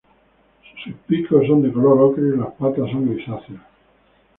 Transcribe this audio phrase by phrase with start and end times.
[0.83, 3.61] Sus picos son de color ocre y las patas son grisáceas.